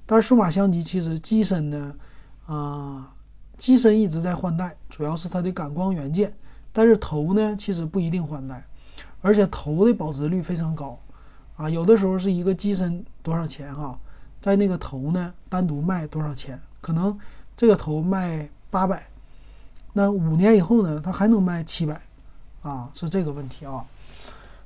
[0.06, 1.94] 但是数码相机其实机身呢，
[2.46, 3.10] 啊。
[3.64, 6.30] 机身一直在换代，主要是它的感光元件，
[6.70, 8.62] 但是头呢，其实不一定换代，
[9.22, 10.98] 而且头的保值率非常高，
[11.56, 13.98] 啊，有的时候是一个机身多少钱哈，
[14.38, 17.18] 在那个头呢单独卖多少钱，可能
[17.56, 19.02] 这个头卖八百，
[19.94, 21.98] 那五年以后呢，它还能卖七百，
[22.60, 23.82] 啊，是这个问题啊。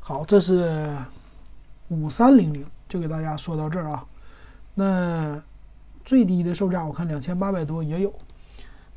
[0.01, 0.93] 好，这是
[1.87, 4.05] 五三零零，就给大家说到这儿啊。
[4.75, 5.41] 那
[6.05, 8.13] 最低的售价我看两千八百多也有。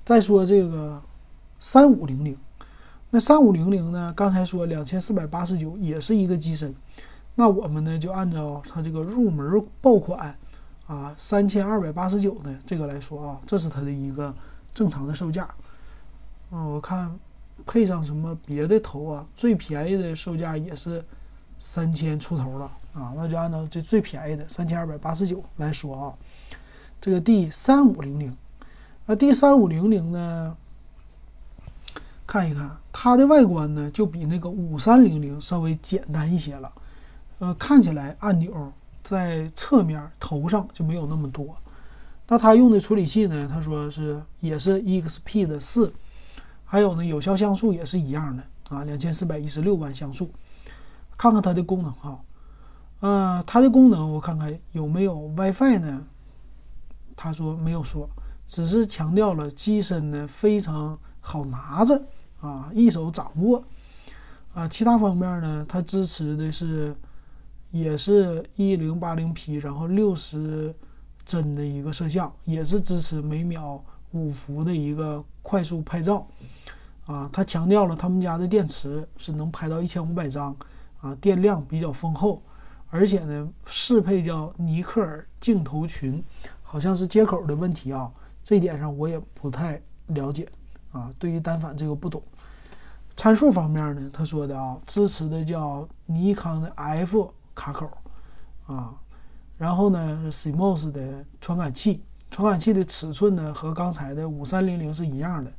[0.03, 1.01] 再说这个
[1.59, 2.35] 三五零零，
[3.11, 4.11] 那三五零零呢？
[4.15, 6.73] 刚才说两千四百八十九也是一个机身，
[7.35, 10.35] 那我们呢就按照它这个入门爆款
[10.87, 14.33] 啊三千二百八十九的这个来说啊，这是它的一个
[14.73, 15.47] 正常的售价。
[16.51, 17.15] 嗯，我看
[17.67, 21.03] 配上什么别的头啊，最便宜的售价也是
[21.59, 26.13] 三千出头了啊，那就按照这最便宜的三千二百八十九来说啊，
[26.99, 28.35] 这个 D 三五零零。
[29.11, 30.55] 那 D 三五零零呢？
[32.25, 36.71] 看一看它的外观呢，就比那个五三零零稍微简单一些了。
[37.39, 38.71] 呃，看起来按钮
[39.03, 41.53] 在侧面头上就没有那么多。
[42.25, 43.49] 那它用的处理器呢？
[43.51, 45.93] 他说是也是 EXP 的四，
[46.63, 50.31] 还有呢有效像素也是一样的啊，两千四百一十六万像素。
[51.17, 52.21] 看看它的功能哈，
[53.01, 56.01] 呃，它的功能我看看有没有 WiFi 呢？
[57.17, 58.09] 他说没有说。
[58.51, 62.03] 只是强调了机身呢非常好拿着
[62.41, 63.63] 啊，一手掌握
[64.53, 64.67] 啊。
[64.67, 66.93] 其他方面呢，它支持的是
[67.69, 70.75] 也是一零八零 P，然后六十
[71.25, 76.27] 帧的一个摄像，也是支持每秒五幅的一个快速拍照
[77.05, 77.29] 啊。
[77.31, 80.53] 它强调了他们家的电池是能拍到一千五百张
[80.99, 82.43] 啊，电量比较丰厚，
[82.89, 86.21] 而且呢适配叫尼克尔镜头群，
[86.61, 88.11] 好像是接口的问题啊。
[88.43, 90.47] 这一点上我也不太了解
[90.91, 92.21] 啊，对于单反这个不懂。
[93.15, 97.89] 参数方面呢，他说的啊，支持的叫尼康的 F 卡口
[98.65, 98.95] 啊，
[99.57, 102.01] 然后呢 CMOS 的传感器，
[102.31, 105.51] 传感器的尺寸呢和刚才的五三零零是一样的，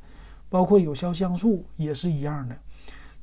[0.49, 2.57] 包括有效像素也是一样的，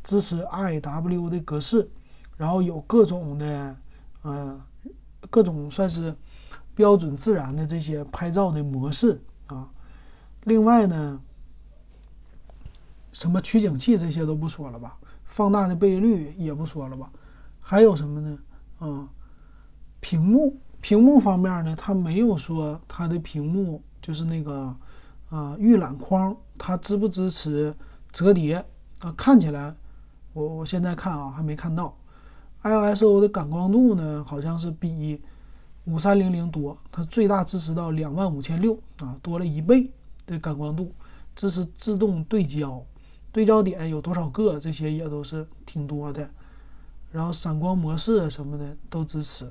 [0.02, 1.90] 支持 RAW 的格式，
[2.36, 3.76] 然后有各种的
[4.22, 4.60] 呃
[5.28, 6.14] 各种算是
[6.74, 9.20] 标准自然的这些拍照的模式。
[9.54, 9.68] 啊，
[10.44, 11.20] 另外呢，
[13.12, 17.10] 什么取景器这些都不说了吧，放大的倍率也不说了吧，
[17.60, 18.38] 还有什么呢？
[18.78, 19.08] 啊，
[20.00, 24.74] 屏幕，屏幕方面呢，它没有说它的屏幕就是那个
[25.28, 27.74] 啊预览框，它支不支持
[28.12, 28.64] 折叠
[29.00, 29.12] 啊？
[29.16, 29.74] 看起来，
[30.32, 31.96] 我我现在看啊还没看到。
[32.62, 35.20] ISO 的感光度呢，好像是比
[35.84, 39.90] 五三零零多，它最大支持到两万五千六啊，多了一倍
[40.26, 40.92] 的感光度，
[41.34, 42.84] 支持自动对焦，
[43.32, 46.28] 对焦点有多少个，这些也都是挺多的。
[47.10, 49.50] 然后闪光模式什么的都支持。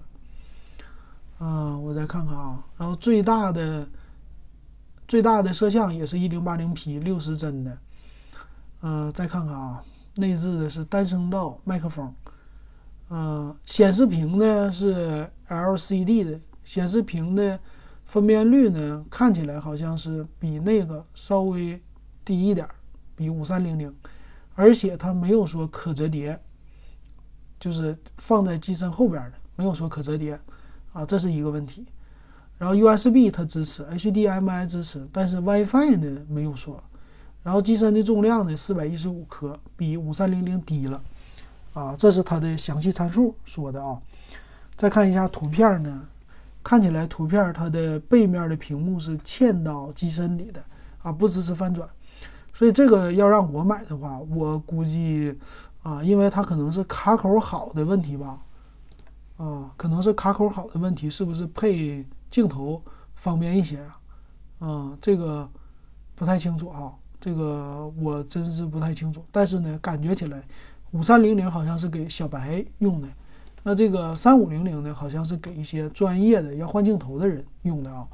[1.39, 3.87] 啊，我再看看啊，然后最大的
[5.07, 7.77] 最大的摄像也是一零八零 P 六十帧的。
[8.81, 9.83] 嗯，再看看啊，
[10.15, 12.13] 内置的是单声道麦克风。
[13.09, 17.59] 嗯，显示屏呢是 LCD 的，显示屏的
[18.05, 21.81] 分辨率呢看起来好像是比那个稍微
[22.23, 22.67] 低一点，
[23.15, 23.93] 比五三零零，
[24.55, 26.39] 而且它没有说可折叠，
[27.59, 30.39] 就是放在机身后边的，没有说可折叠，
[30.93, 31.85] 啊，这是一个问题。
[32.57, 36.83] 然后 USB 它支持，HDMI 支持，但是 WiFi 呢没有说。
[37.41, 41.01] 然后机身的重量呢四百一十五克，比五三零零低了。
[41.73, 44.01] 啊，这是它的详细参数说的啊。
[44.79, 46.07] 再看一下图片呢，
[46.63, 50.63] 看起来图片它的背面的屏幕是嵌到机身里的
[51.03, 51.85] 啊，不支持翻转。
[52.53, 55.37] 所以这个要让我买的话，我估计
[55.83, 58.39] 啊，因为它可能是卡口好的问题吧，
[59.35, 62.81] 啊，可能是卡口好的问题，是不是配镜头
[63.15, 63.99] 方便一些啊？
[64.59, 65.45] 啊，这个
[66.15, 69.25] 不太清楚啊，这个我真是不太清楚。
[69.29, 70.41] 但是呢，感觉起来。
[70.91, 73.07] 五三零零好像是给小白用的，
[73.63, 78.07] 那这个三五零零呢，好像是给一些专业的要换镜头的人用的啊。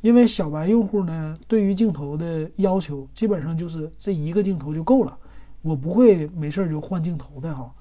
[0.00, 5.16] 因为小白用户呢，对于镜头的要求基本上就是这一个镜头就够了，
[5.62, 7.74] 我不会没事就换镜头的哈。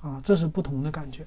[0.00, 1.26] 啊，这是不同的感觉。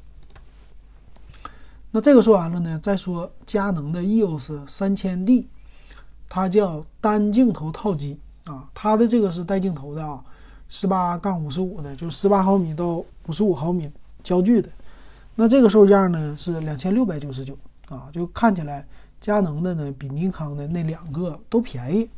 [1.92, 5.48] 那这个说完了呢，再说佳能的 EOS 三千 D，
[6.30, 10.24] 它叫单镜头套机啊，它的这个是带镜头的啊。
[10.70, 13.90] 十八杠五十五的，就是十八毫米到五十五毫米
[14.22, 14.70] 焦距的，
[15.40, 17.58] 那这个售价呢是两千六百九十九
[17.90, 18.86] 啊，就看起来
[19.22, 22.10] 佳能的呢比尼康的那两个都便宜。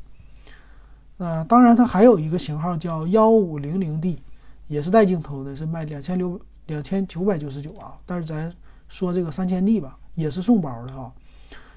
[1.17, 4.21] 啊，当然它还有一个型号叫幺五零零 D，
[4.67, 7.99] 也是带镜头的，是卖两千六两千九百九十九啊。
[8.05, 8.51] 但是咱
[8.88, 11.12] 说这个三千 D 吧，也是送包的哈，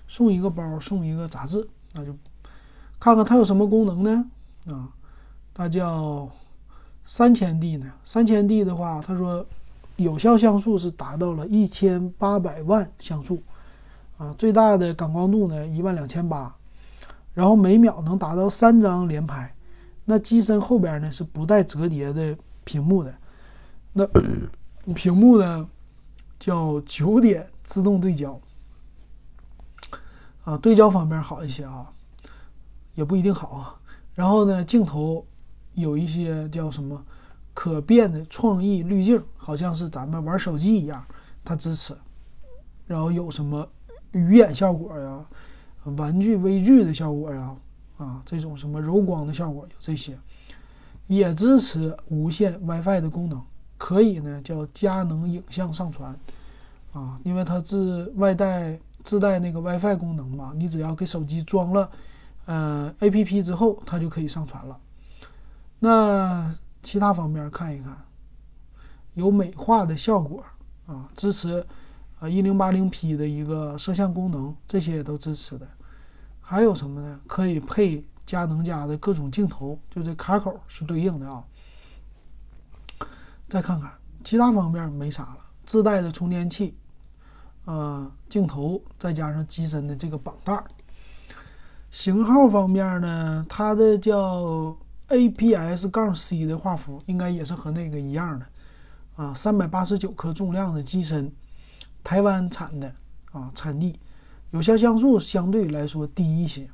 [0.07, 2.15] 送一个包送一个杂志，那就
[2.99, 4.25] 看看它有什么功能呢？
[4.69, 4.89] 啊，
[5.53, 6.31] 它叫。
[7.05, 7.93] 三千 D 呢？
[8.05, 9.45] 三千 D 的话，他说
[10.03, 13.43] 有效像素是达到了一千八百万像素，
[14.19, 16.55] 啊，最大的感光度呢一万两千八，
[17.33, 19.55] 然后每秒能达到三张连拍。
[20.05, 23.15] 那机身后边呢是不带折叠的屏幕的，
[23.93, 24.07] 那
[24.95, 25.69] 屏幕呢
[26.39, 28.41] 叫九点自动对焦，
[30.45, 31.91] 啊，对焦方面好一些啊，
[32.95, 33.81] 也不一定好啊。
[34.15, 35.25] 然后呢，镜头。
[35.75, 37.03] 有一些叫什么
[37.55, 41.05] 可变的创意滤镜，好像是咱们玩手机一样，
[41.45, 41.95] 它支持。
[42.87, 43.67] 然后有什么
[44.11, 45.25] 鱼眼效果呀、
[45.97, 47.57] 玩具微距的效果呀，
[47.97, 50.19] 啊，这种什么柔光的效果有这些，
[51.07, 53.41] 也支持无线 WiFi 的功能，
[53.79, 56.15] 可以呢叫佳能影像上传，
[56.93, 61.91] 啊，因为它自外带自带那个 WiFi 功能嘛，你只要给手机装了，
[62.47, 64.79] 呃，APP 之后，它就可以上传了。
[65.79, 67.97] 那其他方面看一看，
[69.15, 70.45] 有美化的效果
[70.87, 71.65] 啊，支持
[72.19, 75.69] 啊一零八零 P 的一个摄像功能，这些也都支持的。
[76.41, 77.21] 还有什么呢？
[77.27, 81.45] 可以配佳能家的各种镜头，就这卡口是对应的啊。
[83.49, 83.93] 再看看
[84.25, 86.75] 其他方面没啥了，自带的充电器，
[87.65, 90.63] 呃，镜头，再加上机身的这个绑带。
[91.91, 94.77] 型号方面呢，它的叫。
[95.15, 98.47] APS- 杠 C 的画幅应该也是和那个一样的，
[99.17, 101.31] 啊，三百八十九克重量的机身，
[102.03, 102.93] 台湾产的
[103.33, 103.99] 啊，产地，
[104.51, 106.69] 有效像素相对来说低一些，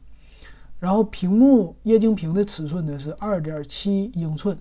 [0.81, 4.59] 然后屏幕液晶屏的尺寸呢是二点七英寸，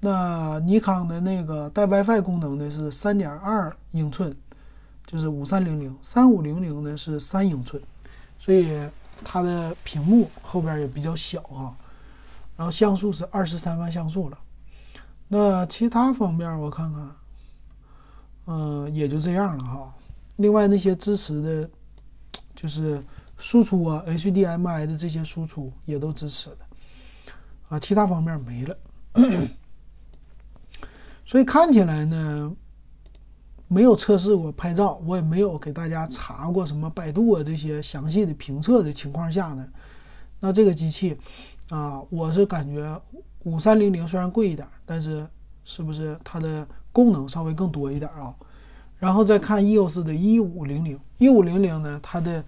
[0.00, 4.34] 那尼康的那个带 WiFi 功能的是三点二英寸，
[5.06, 7.82] 就是五三零零，三五零零呢是三英寸，
[8.38, 8.80] 所以
[9.24, 11.76] 它的屏幕后边也比较小啊。
[12.62, 14.38] 然后像素是二十三万像素了，
[15.26, 17.10] 那其他方面我看看，
[18.46, 19.92] 嗯，也就这样了哈。
[20.36, 21.70] 另外那些支持的，
[22.54, 23.02] 就是
[23.36, 26.58] 输出啊，HDMI 的这些输出也都支持的，
[27.68, 28.78] 啊，其他方面没了。
[31.24, 32.52] 所以看起来呢，
[33.66, 39.66] 没有测试过拍照，我也没有给大家查过什么百度啊这些详细的评测的情况下呢，
[40.38, 41.18] 那这个机器
[41.72, 43.00] 啊，我是感觉
[43.44, 45.26] 五三零零虽然贵一点，但是
[45.64, 48.34] 是不是它的功能稍微更多一点啊？
[48.98, 52.44] 然后再看 EOS 的一五零零，一五零零呢，它的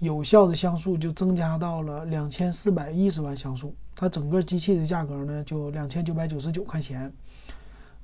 [0.00, 7.12] 有效的像素就增加到了两千四百一十万像素，它整个机器的价格呢就两千九百九十九块钱。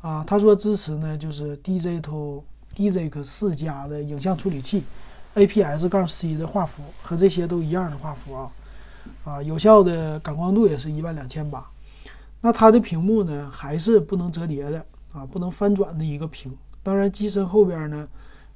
[0.01, 2.45] 啊，他说支持呢，就是 DZTO
[2.77, 4.85] DZK 四加的影像处理器
[5.35, 8.51] ，APS 杠 C 的画幅和这些都一样的画幅啊，
[9.25, 11.65] 啊，有效的感光度也是一万两千八。
[12.41, 16.51] 那它的屏幕呢，还是不能折叠的啊，不能翻转的一个屏。
[16.83, 18.09] 当然，机身后边呢，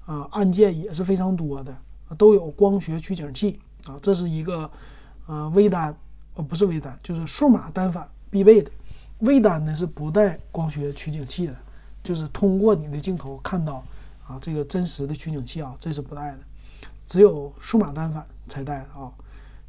[0.07, 1.77] 啊，按键也是非常多的，
[2.17, 4.71] 都有光学取景器啊，这是一个
[5.27, 5.95] 啊微单，
[6.35, 8.71] 哦，不是微单，就是数码单反必备的。
[9.19, 11.55] 微单呢是不带光学取景器的，
[12.03, 13.85] 就是通过你的镜头看到
[14.27, 16.39] 啊这个真实的取景器啊，这是不带的，
[17.07, 19.13] 只有数码单反才带的啊。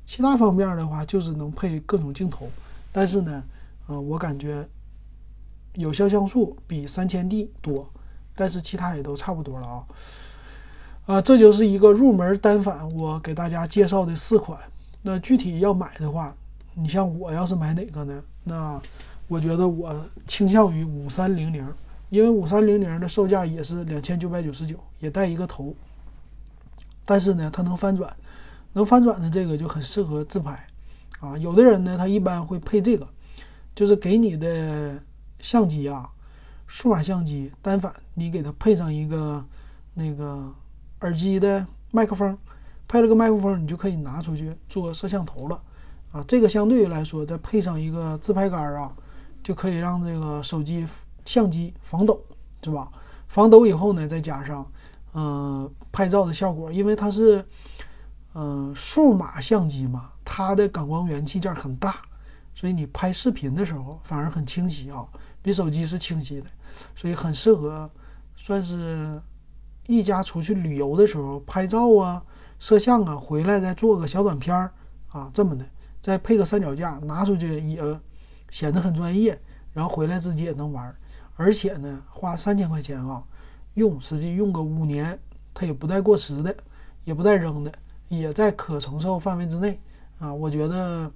[0.05, 2.47] 其他方面的话就是能配各种镜头，
[2.91, 3.43] 但是呢，
[3.87, 4.67] 呃，我感觉
[5.73, 7.89] 有效像素比三千 D 多，
[8.35, 9.83] 但是其他也都差不多了啊。
[11.05, 14.59] 啊，这就是一个入门单反，我给大家介绍的四款。
[15.01, 16.35] 那具体要买的话，
[16.73, 18.23] 你像我要是买哪个呢？
[18.43, 18.81] 那
[19.27, 21.67] 我觉得我倾向于五三零零，
[22.09, 25.75] 因为五三零零的售价也是两千九百九十九，也带一个头。
[27.05, 28.11] 但是呢，它能翻转，
[28.75, 30.67] 能翻转的这个就很适合自拍
[31.19, 31.35] 啊。
[31.39, 33.07] 有的人呢，他一般会配这个，
[33.73, 35.01] 就是给你的
[35.39, 36.07] 相机啊，
[36.67, 39.43] 数码相机单反，你给它配上一个
[39.95, 40.53] 那个
[41.01, 42.37] 耳机的麦克风，
[42.87, 45.59] 配了个麦克风，你就可以拿出去做摄像头了
[46.11, 46.23] 啊。
[46.27, 48.93] 这个相对来说，再配上一个自拍杆啊。
[49.45, 50.83] 就可以让这个手机
[51.23, 52.19] 相机防抖，
[52.63, 52.91] 是吧？
[53.27, 54.65] 防抖以后呢，再加上，
[55.13, 57.45] 嗯，拍照的效果，因为它是，
[58.35, 61.95] 嗯，数码相机嘛，它的感光元器件很大，
[62.53, 65.03] 所以你拍视频的时候反而很清晰啊，
[65.41, 66.47] 比手机是清晰的，
[66.95, 67.89] 所以很适合，
[68.35, 69.19] 算是
[69.87, 72.21] 一家出去旅游的时候拍照啊、
[72.59, 74.71] 摄像啊，回来再做个小短片儿
[75.07, 75.65] 啊，这么的，
[76.01, 77.81] 再配个三脚架，拿出去也。
[78.51, 79.37] 显得很专业，
[79.73, 80.95] 然后回来自己也能玩，
[81.35, 83.21] 而且呢，花三千块钱啊，
[83.73, 85.19] 用实际用个五年，
[85.53, 86.55] 它也不带过时的，
[87.03, 87.73] 也不带扔的，
[88.07, 89.79] 也在可承受范围之内
[90.19, 90.33] 啊。
[90.33, 91.11] 我觉得，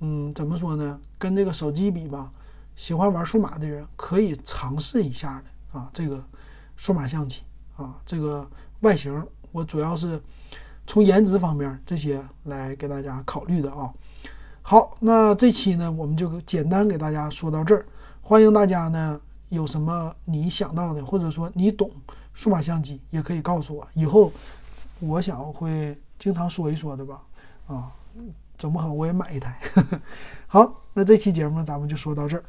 [0.00, 0.98] 嗯，怎么说呢？
[1.18, 2.30] 跟这个手机比吧，
[2.76, 5.42] 喜欢玩数码的人可以尝试一下
[5.72, 5.90] 的啊。
[5.92, 6.22] 这个
[6.76, 7.42] 数码相机
[7.76, 8.48] 啊，这个
[8.80, 10.20] 外形，我主要是
[10.86, 13.92] 从颜值方面这些来给大家考虑的啊。
[14.62, 17.84] 好，那这期呢，我们就简单给大家说到这儿。
[18.20, 21.90] 欢迎大家呢，有什么你想到的，或者说你懂
[22.32, 23.86] 数码相机，也可以告诉我。
[23.94, 24.32] 以后
[25.02, 27.22] 我想会经常说一说的吧。
[27.66, 27.92] 啊，
[28.56, 29.60] 整不好我也买一台。
[30.46, 32.44] 好，那这期节目咱们就说到这儿。